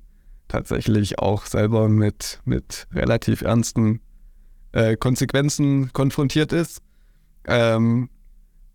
[0.49, 4.01] tatsächlich auch selber mit, mit relativ ernsten
[4.73, 6.83] äh, Konsequenzen konfrontiert ist.
[7.47, 8.11] Ähm,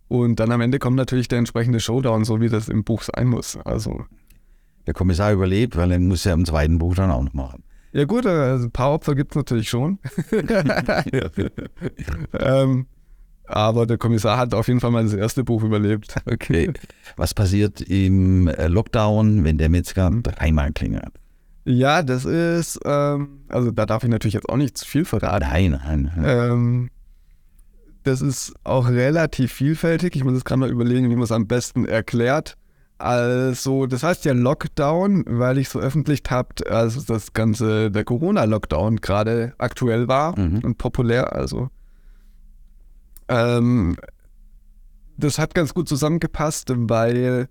[0.08, 3.28] und dann am Ende kommt natürlich der entsprechende Showdown, so wie das im Buch sein
[3.28, 3.58] muss.
[3.64, 4.04] Also
[4.86, 7.62] Der Kommissar überlebt, weil er muss ja im zweiten Buch dann auch noch machen.
[7.92, 9.98] Ja gut, also ein paar Opfer gibt es natürlich schon.
[12.38, 12.86] ähm,
[13.48, 16.14] aber der Kommissar hat auf jeden Fall mal das erste Buch überlebt.
[16.30, 16.72] Okay.
[17.16, 21.10] Was passiert im äh, Lockdown, wenn der Metzger dreimal klingelt?
[21.64, 25.46] Ja, das ist, ähm, also da darf ich natürlich jetzt auch nicht zu viel verraten.
[25.48, 26.12] Nein, nein.
[26.16, 26.24] nein.
[26.50, 26.90] Ähm,
[28.04, 30.14] das ist auch relativ vielfältig.
[30.14, 32.56] Ich muss jetzt gerade mal überlegen, wie man es am besten erklärt.
[32.98, 38.96] Also, das heißt ja Lockdown, weil ich so öffentlich habt, als das ganze, der Corona-Lockdown
[39.00, 40.60] gerade aktuell war Mhm.
[40.60, 41.32] und populär.
[41.34, 41.68] Also,
[43.28, 43.96] ähm,
[45.16, 47.48] das hat ganz gut zusammengepasst, weil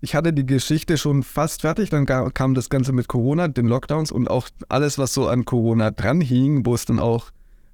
[0.00, 4.12] ich hatte die Geschichte schon fast fertig, dann kam das Ganze mit Corona, den Lockdowns
[4.12, 7.30] und auch alles, was so an Corona dranhing, wo es dann auch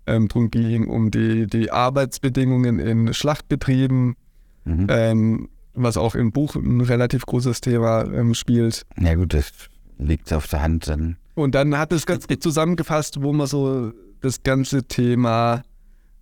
[0.07, 4.17] ähm, drum ging, um die, die Arbeitsbedingungen in Schlachtbetrieben,
[4.65, 4.87] Mhm.
[4.91, 8.83] ähm, was auch im Buch ein relativ großes Thema ähm, spielt.
[8.99, 9.53] Ja gut, das
[9.99, 11.19] liegt auf der Hand dann.
[11.37, 15.63] Und dann hat es ganz gut zusammengefasst, wo man so das ganze Thema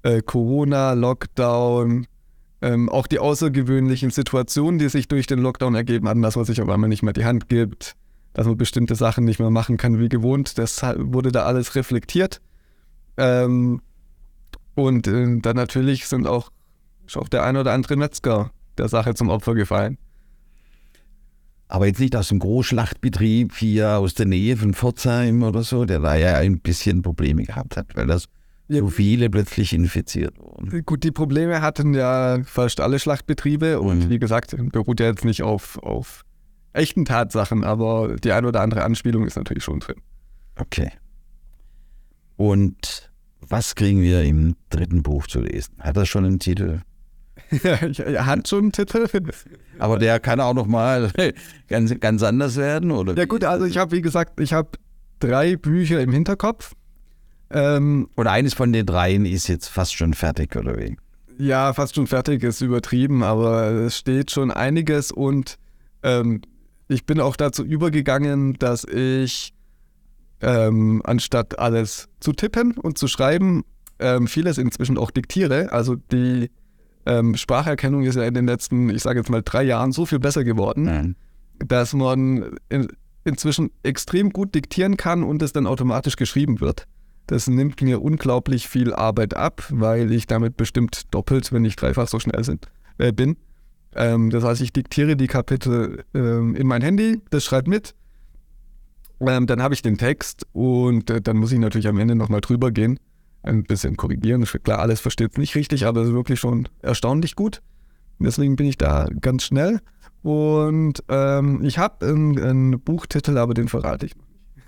[0.04, 2.06] äh, Corona, Lockdown,
[2.62, 6.62] ähm, auch die außergewöhnlichen Situationen, die sich durch den Lockdown ergeben haben, dass man sich
[6.62, 7.96] auf einmal nicht mehr die Hand gibt,
[8.32, 10.58] dass man bestimmte Sachen nicht mehr machen kann wie gewohnt.
[10.58, 12.40] Das wurde da alles reflektiert.
[13.16, 13.80] Ähm,
[14.74, 16.50] und äh, dann natürlich sind auch,
[17.14, 19.98] auch der ein oder andere Metzger der Sache zum Opfer gefallen.
[21.68, 26.00] Aber jetzt nicht aus dem Großschlachtbetrieb hier aus der Nähe von Pforzheim oder so, der
[26.00, 28.28] da ja ein bisschen Probleme gehabt hat, weil das.
[28.68, 30.84] So viele plötzlich infiziert wurden.
[30.86, 34.10] Gut, die Probleme hatten ja fast alle Schlachtbetriebe und Mhm.
[34.10, 36.24] wie gesagt, beruht ja jetzt nicht auf, auf
[36.72, 39.96] echten Tatsachen, aber die ein oder andere Anspielung ist natürlich schon drin.
[40.56, 40.90] Okay.
[42.36, 45.74] Und was kriegen wir im dritten Buch zu lesen?
[45.78, 46.80] Hat das schon einen Titel?
[47.62, 49.06] er hat schon einen Titel.
[49.78, 51.10] Aber der kann auch noch mal
[51.68, 53.14] ganz, ganz anders werden, oder?
[53.16, 54.70] Ja gut, also ich habe, wie gesagt, ich habe
[55.20, 56.72] drei Bücher im Hinterkopf.
[57.50, 60.96] Ähm, Oder eines von den dreien ist jetzt fast schon fertig, oder wie?
[61.38, 65.58] ja, fast schon fertig ist übertrieben, aber es steht schon einiges und
[66.02, 66.42] ähm,
[66.88, 69.54] ich bin auch dazu übergegangen, dass ich
[70.40, 73.64] ähm, anstatt alles zu tippen und zu schreiben,
[73.98, 75.72] ähm, vieles inzwischen auch diktiere.
[75.72, 76.50] Also die
[77.06, 80.18] ähm, Spracherkennung ist ja in den letzten, ich sage jetzt mal, drei Jahren so viel
[80.18, 81.16] besser geworden, Nein.
[81.58, 82.88] dass man in,
[83.24, 86.86] inzwischen extrem gut diktieren kann und es dann automatisch geschrieben wird.
[87.26, 92.08] Das nimmt mir unglaublich viel Arbeit ab, weil ich damit bestimmt doppelt, wenn nicht dreifach
[92.08, 93.36] so schnell sind, äh, bin.
[93.94, 97.94] Ähm, das heißt, ich diktiere die Kapitel ähm, in mein Handy, das schreibt mit.
[99.20, 102.40] Ähm, dann habe ich den Text und äh, dann muss ich natürlich am Ende nochmal
[102.40, 102.98] drüber gehen,
[103.42, 104.44] ein bisschen korrigieren.
[104.44, 107.62] Klar, alles versteht es nicht richtig, aber es ist wirklich schon erstaunlich gut.
[108.18, 109.80] Deswegen bin ich da ganz schnell.
[110.22, 114.12] Und ähm, ich habe einen, Buchtitel, aber den verrate ich.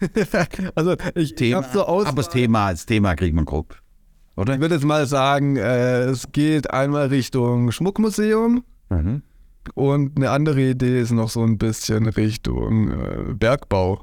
[0.75, 2.07] also ich Thema, so aus.
[2.07, 3.77] aber das Thema, das Thema kriegt man grob.
[4.37, 4.55] Oder?
[4.55, 9.23] Ich würde jetzt mal sagen, äh, es geht einmal Richtung Schmuckmuseum Mhm.
[9.75, 14.01] und eine andere Idee ist noch so ein bisschen Richtung äh, Bergbau.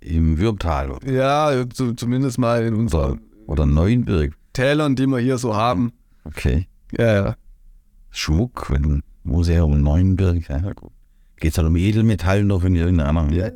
[0.00, 4.32] Im Würmtal oder, Ja, zu, zumindest mal in unseren oder Neuenburg.
[4.52, 5.92] Tälern, die wir hier so haben.
[6.24, 6.66] Okay.
[6.96, 7.36] Ja, ja.
[8.10, 10.48] Schmuck, wenn Museum in Neuenburg.
[10.48, 10.90] Ja, gut.
[11.36, 13.30] Geht es halt um Edelmetall noch in irgendeiner?
[13.32, 13.50] Ja,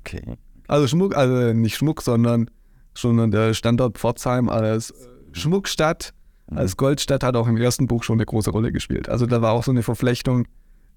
[0.00, 0.22] Okay.
[0.66, 2.50] Also Schmuck, also nicht Schmuck, sondern
[2.94, 4.94] schon der Standort Pforzheim als äh,
[5.32, 6.12] Schmuckstadt,
[6.46, 9.08] als Goldstadt hat auch im ersten Buch schon eine große Rolle gespielt.
[9.08, 10.46] Also da war auch so eine Verflechtung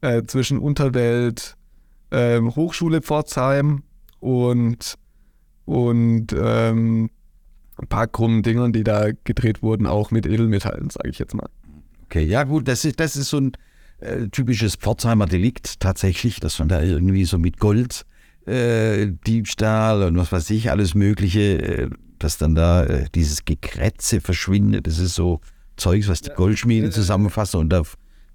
[0.02, 1.56] äh, zwischen Unterwelt,
[2.12, 3.84] ähm, Hochschule Pforzheim
[4.20, 4.96] und,
[5.66, 7.10] und ähm,
[7.78, 11.50] ein paar krummen Dingern, die da gedreht wurden, auch mit Edelmetallen, sage ich jetzt mal.
[12.06, 13.52] Okay, ja gut, das ist, das ist so ein
[14.00, 18.06] äh, typisches Pforzheimer Delikt tatsächlich, dass man da irgendwie so mit Gold,
[18.48, 24.22] äh, Diebstahl und was weiß ich, alles Mögliche, äh, dass dann da äh, dieses Gekrätze
[24.22, 24.88] verschwindet.
[24.88, 25.42] Das ist so
[25.76, 27.84] Zeugs, was die Goldschmiede zusammenfassen und da,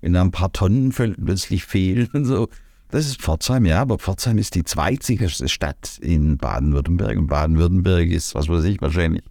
[0.00, 2.48] wenn da ein paar Tonnen plötzlich fehlen und so.
[2.90, 8.34] Das ist Pforzheim, ja, aber Pforzheim ist die zweitsicherste Stadt in Baden-Württemberg und Baden-Württemberg ist,
[8.34, 9.22] was weiß ich, wahrscheinlich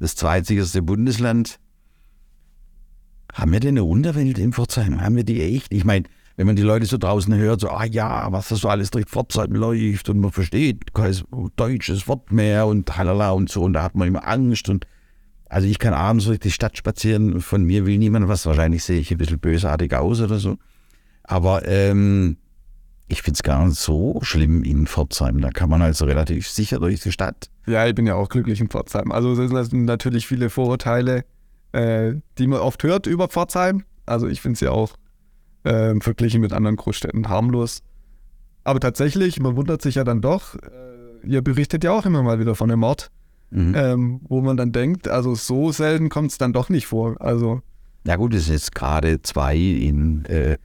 [0.00, 1.60] das zweitsicherste Bundesland.
[3.32, 5.00] Haben wir denn eine Unterwelt in Pforzheim?
[5.00, 5.72] Haben wir die echt?
[5.72, 8.68] Ich meine, wenn man die Leute so draußen hört, so, ah ja, was da so
[8.68, 11.14] alles durch Pforzheim läuft und man versteht kein
[11.56, 14.86] deutsches Wort mehr und halala und so und da hat man immer Angst und
[15.48, 18.98] also ich kann abends durch die Stadt spazieren, von mir will niemand was, wahrscheinlich sehe
[18.98, 20.56] ich ein bisschen bösartig aus oder so,
[21.22, 22.36] aber ähm,
[23.06, 26.80] ich finde es gar nicht so schlimm in Pforzheim, da kann man also relativ sicher
[26.80, 27.50] durch die Stadt.
[27.66, 29.12] Ja, ich bin ja auch glücklich in Pforzheim.
[29.12, 31.24] Also es sind natürlich viele Vorurteile,
[31.72, 33.84] äh, die man oft hört über Pforzheim.
[34.06, 34.96] Also ich finde es ja auch
[35.64, 37.82] äh, verglichen mit anderen Großstädten harmlos.
[38.64, 42.38] Aber tatsächlich, man wundert sich ja dann doch, äh, ihr berichtet ja auch immer mal
[42.38, 43.10] wieder von einem Mord,
[43.50, 43.74] Mhm.
[43.76, 47.20] ähm, wo man dann denkt, also so selten kommt es dann doch nicht vor.
[47.20, 47.60] Also
[48.06, 50.56] Ja gut, es sind jetzt gerade zwei in äh,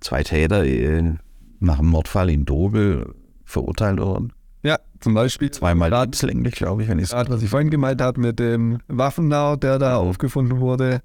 [0.00, 1.14] zwei Täter äh,
[1.60, 3.14] nach dem Mordfall in Dobel
[3.44, 4.32] verurteilt worden.
[4.62, 7.70] ja, zum Beispiel Zweimal Grad- lebenslänglich, glaube ich, wenn ich es Gerade was ich vorhin
[7.70, 11.00] gemeint habe mit dem Waffennau, der da aufgefunden wurde.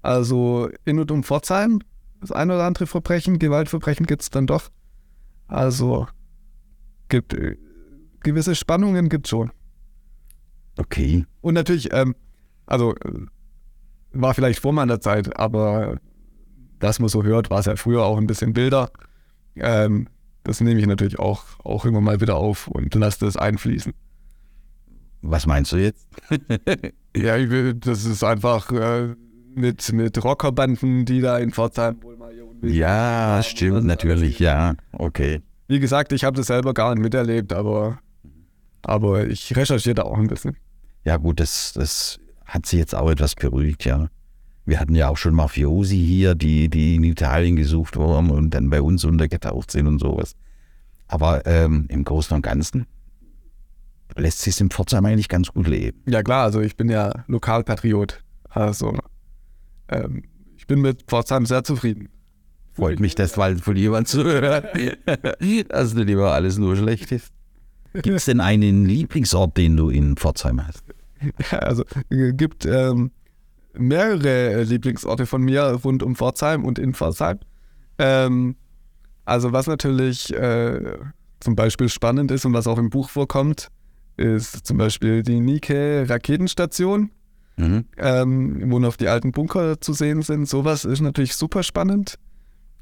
[0.00, 1.80] Also in und um Pforzheim,
[2.20, 4.70] das ein oder andere Verbrechen, Gewaltverbrechen gibt es dann doch.
[5.46, 6.06] Also
[7.08, 7.56] gibt äh,
[8.20, 9.50] gewisse Spannungen gibt schon.
[10.76, 11.26] Okay.
[11.40, 12.14] Und natürlich, ähm,
[12.66, 12.94] also
[14.12, 15.98] war vielleicht vor meiner Zeit, aber
[16.78, 18.90] das man so hört, war es ja früher auch ein bisschen wilder.
[19.56, 20.08] Ähm,
[20.44, 23.92] das nehme ich natürlich auch, auch immer mal wieder auf und lasse das einfließen.
[25.20, 26.06] Was meinst du jetzt?
[27.16, 29.16] Ja, ich will, das ist einfach äh,
[29.58, 34.74] mit, mit Rockerbanden, die da in Pforzheim wohl mal Ja, stimmt, natürlich, ja.
[34.92, 35.42] Okay.
[35.66, 37.98] Wie gesagt, ich habe das selber gar nicht miterlebt, aber,
[38.82, 40.56] aber ich recherchiere da auch ein bisschen.
[41.04, 44.08] Ja gut, das, das hat sich jetzt auch etwas beruhigt, ja.
[44.64, 48.68] Wir hatten ja auch schon Mafiosi hier, die, die in Italien gesucht wurden und dann
[48.68, 50.34] bei uns untergetaucht sind und sowas.
[51.06, 52.86] Aber ähm, im Großen und Ganzen
[54.14, 56.02] lässt sich in Pforzheim eigentlich ganz gut leben.
[56.06, 58.22] Ja klar, also ich bin ja Lokalpatriot.
[58.50, 58.98] Also
[59.88, 60.24] ähm,
[60.56, 62.08] ich bin mit Pforzheim sehr zufrieden.
[62.72, 64.64] Freut mich, das mal von jemand zu hören,
[65.68, 67.32] dass nicht immer alles nur schlecht ist.
[67.92, 70.84] Gibt es denn einen Lieblingsort, den du in Pforzheim hast?
[71.50, 73.10] Also äh, gibt ähm,
[73.76, 77.40] mehrere Lieblingsorte von mir rund um Pforzheim und in Pforzheim.
[77.98, 78.54] Ähm,
[79.24, 80.96] also was natürlich äh,
[81.40, 83.68] zum Beispiel spannend ist und was auch im Buch vorkommt,
[84.16, 87.10] ist zum Beispiel die Nike Raketenstation.
[87.58, 87.84] Mhm.
[87.96, 90.48] ähm, wo noch die alten Bunker zu sehen sind.
[90.48, 92.18] Sowas ist natürlich super spannend.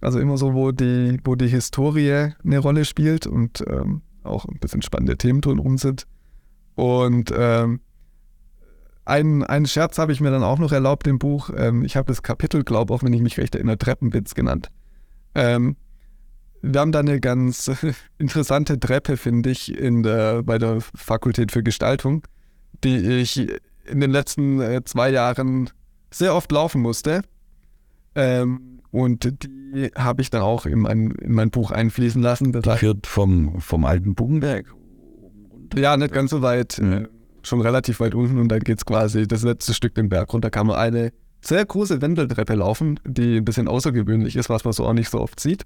[0.03, 4.59] Also immer so, wo die, wo die Historie eine Rolle spielt und ähm, auch ein
[4.61, 6.07] bisschen spannende Themen drumherum sind.
[6.75, 7.81] Und ähm,
[9.07, 11.51] einen, einen Scherz habe ich mir dann auch noch erlaubt im Buch.
[11.57, 14.69] Ähm, ich habe das Kapitel, glaube auch wenn ich mich recht erinnere, Treppenwitz genannt.
[15.35, 15.77] Ähm,
[16.61, 17.71] wir haben da eine ganz
[18.19, 22.27] interessante Treppe, finde ich, in der, bei der Fakultät für Gestaltung,
[22.85, 23.49] die ich
[23.89, 25.71] in den letzten äh, zwei Jahren
[26.11, 27.23] sehr oft laufen musste.
[28.15, 32.53] Ähm, und die habe ich dann auch in mein, in mein Buch einfließen lassen.
[32.53, 34.73] Das Die heißt, führt vom, vom alten Buchenberg.
[35.77, 37.07] ja, nicht ganz so weit, äh,
[37.43, 40.51] schon relativ weit unten und dann geht es quasi das letzte Stück den Berg runter.
[40.51, 44.85] Kann man eine sehr große Wendeltreppe laufen, die ein bisschen außergewöhnlich ist, was man so
[44.87, 45.65] auch nicht so oft sieht.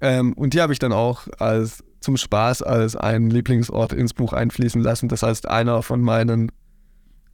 [0.00, 4.32] Ähm, und die habe ich dann auch als zum Spaß als einen Lieblingsort ins Buch
[4.32, 5.08] einfließen lassen.
[5.08, 6.50] Das heißt, einer von meinen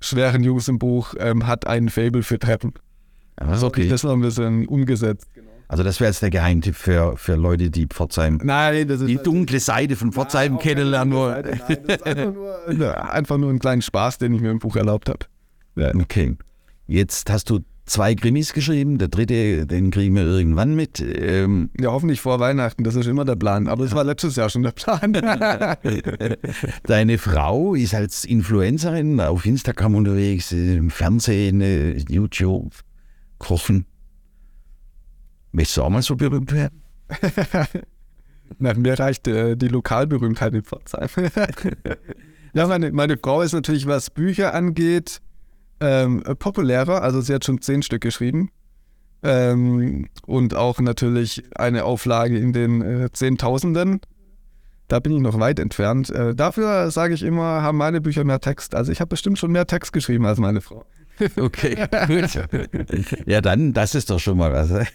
[0.00, 2.74] schweren Jungs im Buch ähm, hat einen Fable für Treppen.
[3.36, 3.88] Ah, okay.
[3.88, 5.28] Das noch ein bisschen umgesetzt.
[5.68, 9.16] Also das wäre jetzt der Geheimtipp für, für Leute, die Pforzheim, Nein, das ist die
[9.16, 11.44] dunkle Seite von Pforzheim Nein, kennenlernen wollen.
[11.44, 14.60] Seite, nein, das ist einfach nur, einfach nur einen kleinen Spaß, den ich mir im
[14.60, 15.26] Buch erlaubt habe.
[15.74, 15.92] Ja.
[15.94, 16.36] Okay.
[16.86, 18.98] Jetzt hast du zwei Krimis geschrieben.
[18.98, 21.00] Der dritte, den kriegen wir irgendwann mit.
[21.00, 23.68] Ähm, ja, hoffentlich vor Weihnachten, das ist immer der Plan.
[23.68, 25.12] Aber das war letztes Jahr schon der Plan.
[26.84, 32.74] deine Frau ist als Influencerin auf Instagram unterwegs, im Fernsehen, äh, YouTube,
[33.38, 33.86] Kochen.
[35.52, 36.82] Möchtest du auch mal so berühmt werden?
[38.58, 41.08] Na, mir reicht äh, die Lokalberühmtheit in Pforzheim.
[42.54, 45.20] ja, meine, meine Frau ist natürlich, was Bücher angeht,
[45.80, 47.02] ähm, äh, populärer.
[47.02, 48.50] Also sie hat schon zehn Stück geschrieben.
[49.22, 54.00] Ähm, und auch natürlich eine Auflage in den äh, Zehntausenden.
[54.88, 56.10] Da bin ich noch weit entfernt.
[56.10, 58.74] Äh, dafür sage ich immer, haben meine Bücher mehr Text.
[58.74, 60.84] Also ich habe bestimmt schon mehr Text geschrieben als meine Frau.
[61.36, 61.76] Okay,
[62.08, 62.46] gut.
[63.26, 64.70] Ja, dann, das ist doch schon mal was.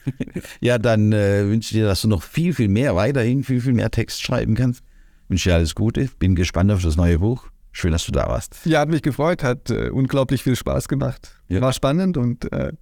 [0.61, 3.73] Ja, dann äh, wünsche ich dir, dass du noch viel, viel mehr, weiterhin viel, viel
[3.73, 4.83] mehr Text schreiben kannst.
[5.29, 6.09] Wünsche dir alles Gute.
[6.19, 7.47] Bin gespannt auf das neue Buch.
[7.71, 8.65] Schön, dass du da warst.
[8.65, 11.35] Ja, hat mich gefreut, hat äh, unglaublich viel Spaß gemacht.
[11.47, 11.61] Ja.
[11.61, 12.73] War spannend und äh,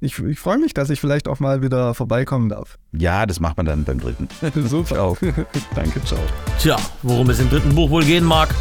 [0.00, 2.78] ich, ich freue mich, dass ich vielleicht auch mal wieder vorbeikommen darf.
[2.92, 4.28] Ja, das macht man dann beim dritten.
[4.68, 4.94] Super.
[4.94, 5.18] Ciao.
[5.74, 6.20] Danke, ciao.
[6.58, 8.54] Tja, worum es im dritten Buch wohl gehen mag,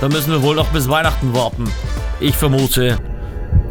[0.00, 1.64] da müssen wir wohl noch bis Weihnachten warten.
[2.20, 2.98] Ich vermute,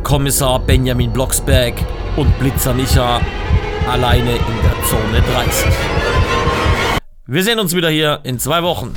[0.04, 1.76] Kommissar Benjamin Blocksberg
[2.18, 3.22] und Blitzer Micha
[3.90, 5.66] alleine in der Zone 30.
[7.28, 8.94] Wir sehen uns wieder hier in zwei Wochen.